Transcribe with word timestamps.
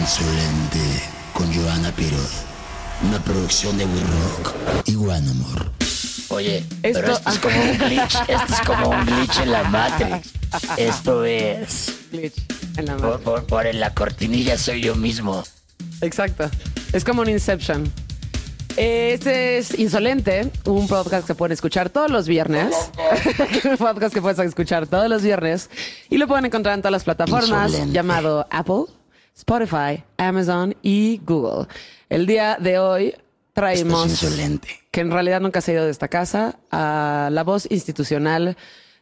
Insolente 0.00 0.80
con 1.32 1.52
Joana 1.54 1.90
Piroz. 1.92 2.42
Una 3.08 3.18
producción 3.22 3.76
de 3.78 3.84
We 3.84 4.00
Rock 4.00 4.54
y 4.86 4.96
One 4.96 5.30
Amor. 5.30 5.70
Oye, 6.28 6.64
pero 6.82 7.12
esto 7.12 7.30
es 7.30 7.38
como 7.38 7.60
un 7.62 7.78
glitch. 7.78 8.14
Esto 8.28 8.54
es 8.54 8.60
como 8.66 8.88
un 8.90 9.06
glitch 9.06 9.38
en 9.40 9.50
la 9.52 9.64
Matrix. 9.64 10.30
Esto 10.76 11.24
es. 11.24 11.94
Glitch 12.12 12.34
en 12.76 12.86
la 12.86 12.96
Por, 12.96 13.02
Matrix. 13.06 13.24
por, 13.24 13.44
por 13.46 13.66
en 13.66 13.80
la 13.80 13.94
cortinilla 13.94 14.58
soy 14.58 14.80
yo 14.82 14.94
mismo. 14.94 15.42
Exacto. 16.00 16.50
Es 16.92 17.04
como 17.04 17.22
un 17.22 17.28
Inception. 17.28 17.90
Este 18.76 19.58
es 19.58 19.78
Insolente, 19.78 20.50
un 20.64 20.88
podcast 20.88 21.26
que 21.26 21.34
pueden 21.36 21.52
escuchar 21.52 21.90
todos 21.90 22.10
los 22.10 22.26
viernes. 22.26 22.74
un 23.64 23.76
podcast 23.76 24.12
que 24.12 24.20
puedes 24.20 24.38
escuchar 24.40 24.86
todos 24.88 25.08
los 25.08 25.22
viernes. 25.22 25.70
Y 26.10 26.18
lo 26.18 26.26
pueden 26.26 26.46
encontrar 26.46 26.74
en 26.74 26.80
todas 26.82 26.92
las 26.92 27.04
plataformas 27.04 27.70
Insolente. 27.70 27.92
llamado 27.94 28.46
Apple, 28.50 28.86
Spotify, 29.36 30.04
Amazon 30.16 30.76
y 30.82 31.20
Google. 31.24 31.66
El 32.08 32.26
día 32.26 32.56
de 32.60 32.78
hoy 32.78 33.14
traemos 33.52 34.08
insolente. 34.08 34.68
que 34.90 35.00
en 35.00 35.10
realidad 35.10 35.40
nunca 35.40 35.60
se 35.60 35.72
ha 35.72 35.74
ido 35.74 35.84
de 35.84 35.90
esta 35.90 36.08
casa, 36.08 36.58
a 36.70 37.28
la 37.32 37.42
voz 37.42 37.66
institucional 37.70 38.56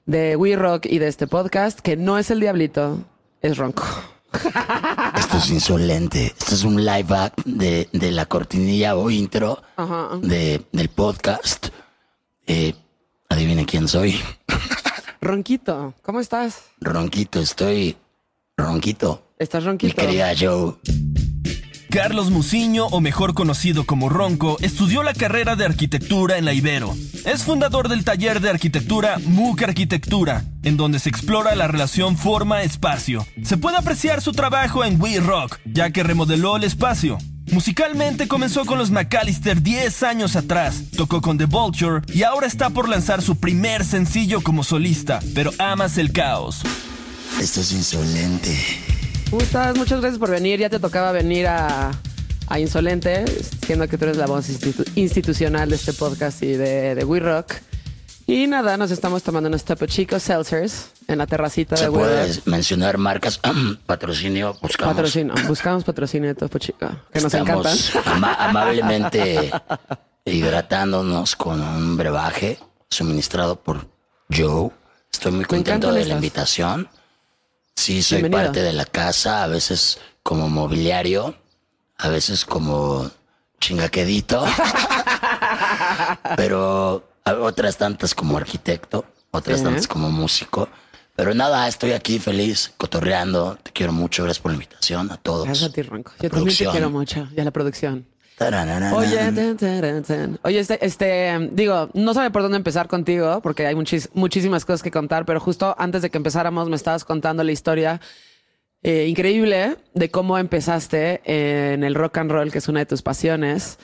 de 0.06 0.36
We 0.36 0.56
Rock 0.56 0.86
y 0.86 0.98
de 0.98 1.08
este 1.08 1.26
podcast, 1.26 1.80
que 1.80 1.96
no 1.96 2.18
es 2.18 2.30
el 2.30 2.40
Diablito, 2.40 3.04
es 3.42 3.56
Ronco. 3.58 3.84
Esto 5.18 5.36
es 5.36 5.50
insolente. 5.50 6.26
Esto 6.38 6.54
es 6.54 6.64
un 6.64 6.82
live 6.84 7.14
act 7.14 7.40
de, 7.44 7.88
de 7.92 8.10
la 8.10 8.24
cortinilla 8.26 8.96
o 8.96 9.10
intro 9.10 9.62
Ajá. 9.76 10.08
de, 10.22 10.64
del 10.72 10.88
podcast. 10.88 11.68
Eh, 12.46 12.74
adivine 13.28 13.66
quién 13.66 13.86
soy. 13.88 14.18
Ronquito, 15.20 15.94
¿cómo 16.02 16.20
estás? 16.20 16.62
Ronquito, 16.80 17.40
estoy 17.40 17.96
ronquito. 18.56 19.22
¿Estás 19.42 19.64
Mi 19.64 19.70
ronquito? 19.70 19.96
querida 19.96 20.32
Joe. 20.38 20.74
Carlos 21.90 22.30
Muciño, 22.30 22.86
o 22.86 23.00
mejor 23.00 23.34
conocido 23.34 23.84
como 23.84 24.08
Ronco, 24.08 24.56
estudió 24.60 25.02
la 25.02 25.12
carrera 25.12 25.56
de 25.56 25.64
arquitectura 25.64 26.38
en 26.38 26.44
la 26.44 26.54
Ibero. 26.54 26.94
Es 27.24 27.42
fundador 27.42 27.88
del 27.88 28.04
taller 28.04 28.40
de 28.40 28.50
arquitectura 28.50 29.18
MUC 29.18 29.62
Arquitectura, 29.64 30.44
en 30.62 30.76
donde 30.76 31.00
se 31.00 31.08
explora 31.08 31.56
la 31.56 31.66
relación 31.66 32.16
forma-espacio. 32.16 33.26
Se 33.42 33.56
puede 33.56 33.76
apreciar 33.76 34.22
su 34.22 34.32
trabajo 34.32 34.84
en 34.84 35.00
We 35.02 35.18
Rock, 35.18 35.58
ya 35.66 35.90
que 35.90 36.04
remodeló 36.04 36.56
el 36.56 36.64
espacio. 36.64 37.18
Musicalmente 37.50 38.28
comenzó 38.28 38.64
con 38.64 38.78
los 38.78 38.90
McAllister 38.92 39.60
10 39.60 40.04
años 40.04 40.36
atrás, 40.36 40.84
tocó 40.96 41.20
con 41.20 41.36
The 41.36 41.46
Vulture 41.46 42.02
y 42.14 42.22
ahora 42.22 42.46
está 42.46 42.70
por 42.70 42.88
lanzar 42.88 43.20
su 43.20 43.36
primer 43.36 43.84
sencillo 43.84 44.40
como 44.40 44.62
solista, 44.62 45.18
pero 45.34 45.50
amas 45.58 45.98
el 45.98 46.12
caos. 46.12 46.62
Esto 47.40 47.60
es 47.60 47.72
insolente. 47.72 48.91
¿Cómo 49.32 49.42
estás? 49.42 49.74
Muchas 49.78 50.00
gracias 50.02 50.18
por 50.18 50.30
venir. 50.30 50.60
Ya 50.60 50.68
te 50.68 50.78
tocaba 50.78 51.10
venir 51.10 51.46
a, 51.46 51.90
a 52.48 52.58
Insolente, 52.60 53.24
siendo 53.64 53.88
que 53.88 53.96
tú 53.96 54.04
eres 54.04 54.18
la 54.18 54.26
voz 54.26 54.50
institu- 54.50 54.86
institucional 54.94 55.70
de 55.70 55.76
este 55.76 55.94
podcast 55.94 56.42
y 56.42 56.48
de, 56.52 56.94
de 56.94 57.04
We 57.04 57.18
Rock. 57.18 57.54
Y 58.26 58.46
nada, 58.46 58.76
nos 58.76 58.90
estamos 58.90 59.22
tomando 59.22 59.48
unos 59.48 59.64
Topo 59.64 59.86
Chico 59.86 60.18
Seltzers 60.20 60.90
en 61.08 61.16
la 61.16 61.26
terracita 61.26 61.76
¿Se 61.78 61.84
de 61.84 61.88
We 61.90 61.98
puede 62.00 62.26
Rock. 62.34 62.46
mencionar 62.46 62.98
marcas? 62.98 63.40
Patrocinio, 63.86 64.54
buscamos. 64.60 64.94
Patrocino. 64.96 65.34
Buscamos 65.48 65.84
patrocinio 65.84 66.28
de 66.28 66.34
Topo 66.34 66.58
Chico, 66.58 66.90
que 67.10 67.20
nos 67.22 67.32
encantan. 67.32 67.74
Estamos 67.74 68.06
ama- 68.06 68.34
amablemente 68.38 69.50
hidratándonos 70.26 71.36
con 71.36 71.58
un 71.62 71.96
brebaje 71.96 72.58
suministrado 72.90 73.56
por 73.56 73.86
Joe. 74.30 74.70
Estoy 75.10 75.32
muy 75.32 75.46
contento 75.46 75.90
de 75.90 76.04
la 76.04 76.14
invitación. 76.14 76.86
Sí, 77.82 78.00
soy 78.00 78.18
Bienvenido. 78.18 78.46
parte 78.46 78.62
de 78.62 78.72
la 78.72 78.84
casa, 78.84 79.42
a 79.42 79.48
veces 79.48 79.98
como 80.22 80.48
mobiliario, 80.48 81.34
a 81.98 82.10
veces 82.10 82.44
como 82.44 83.10
chingaquedito, 83.58 84.44
pero 86.36 87.08
otras 87.24 87.78
tantas 87.78 88.14
como 88.14 88.36
arquitecto, 88.36 89.04
otras 89.32 89.64
tantas 89.64 89.88
como 89.88 90.12
músico. 90.12 90.68
Pero 91.16 91.34
nada, 91.34 91.66
estoy 91.66 91.90
aquí 91.90 92.20
feliz, 92.20 92.72
cotorreando. 92.76 93.58
Te 93.60 93.72
quiero 93.72 93.92
mucho, 93.92 94.22
gracias 94.22 94.40
por 94.40 94.52
la 94.52 94.58
invitación 94.58 95.10
a 95.10 95.16
todos. 95.16 95.46
Gracias 95.46 95.68
a 95.68 95.72
ti, 95.72 95.82
Ronco. 95.82 96.12
La 96.18 96.22
Yo 96.22 96.30
también 96.30 96.56
te 96.56 96.66
quiero 96.68 96.88
mucho. 96.88 97.26
Y 97.36 97.40
a 97.40 97.44
la 97.44 97.50
producción. 97.50 98.06
Oye. 98.94 99.16
Oye, 100.42 100.60
este, 100.60 100.84
este, 100.84 101.48
digo, 101.52 101.88
no 101.94 102.14
sabe 102.14 102.30
por 102.30 102.42
dónde 102.42 102.56
empezar 102.56 102.88
contigo, 102.88 103.40
porque 103.42 103.66
hay 103.66 103.74
muchísimas 103.74 104.64
cosas 104.64 104.82
que 104.82 104.90
contar, 104.90 105.24
pero 105.24 105.40
justo 105.40 105.74
antes 105.78 106.02
de 106.02 106.10
que 106.10 106.16
empezáramos 106.16 106.68
me 106.68 106.76
estabas 106.76 107.04
contando 107.04 107.44
la 107.44 107.52
historia 107.52 108.00
eh, 108.82 109.06
increíble 109.08 109.76
de 109.94 110.10
cómo 110.10 110.38
empezaste 110.38 111.20
en 111.24 111.84
el 111.84 111.94
rock 111.94 112.18
and 112.18 112.30
roll, 112.32 112.50
que 112.50 112.58
es 112.58 112.68
una 112.68 112.80
de 112.80 112.86
tus 112.86 113.02
pasiones. 113.02 113.78